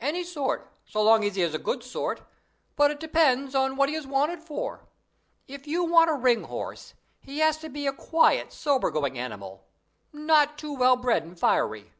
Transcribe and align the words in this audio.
"Any 0.00 0.24
sort, 0.24 0.72
so 0.86 1.00
long 1.00 1.22
as 1.24 1.36
he 1.36 1.42
is 1.42 1.54
a 1.54 1.58
good 1.58 1.84
sort, 1.84 2.22
but 2.74 2.90
it 2.90 2.98
depends 2.98 3.54
on 3.54 3.76
what 3.76 3.88
he 3.88 3.94
is 3.94 4.08
wanted 4.08 4.42
for. 4.42 4.88
If 5.46 5.66
we 5.66 5.78
want 5.78 6.10
a 6.10 6.14
ring 6.14 6.42
horse, 6.42 6.94
he 7.20 7.38
has 7.38 7.58
to 7.58 7.68
be 7.68 7.86
a 7.86 7.92
quiet 7.92 8.52
sober 8.52 8.90
going 8.90 9.16
animal, 9.16 9.68
not 10.12 10.58
too 10.58 10.74
well 10.74 10.96
bred 10.96 11.22
and 11.22 11.38
fiery. 11.38 11.92